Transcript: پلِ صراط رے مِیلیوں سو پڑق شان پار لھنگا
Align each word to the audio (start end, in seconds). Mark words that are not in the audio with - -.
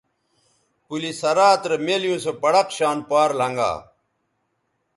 پلِ 0.85 1.01
صراط 1.21 1.61
رے 1.69 1.77
مِیلیوں 1.85 2.19
سو 2.23 2.31
پڑق 2.41 2.67
شان 2.77 2.97
پار 3.09 3.29
لھنگا 3.39 3.71